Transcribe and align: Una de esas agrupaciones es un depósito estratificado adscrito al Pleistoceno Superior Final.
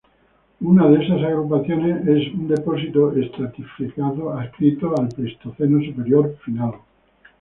Una 0.61 0.87
de 0.87 1.03
esas 1.03 1.21
agrupaciones 1.23 2.07
es 2.07 2.33
un 2.33 2.47
depósito 2.47 3.13
estratificado 3.15 4.31
adscrito 4.31 4.99
al 4.99 5.09
Pleistoceno 5.09 5.79
Superior 5.85 6.37
Final. 6.43 6.73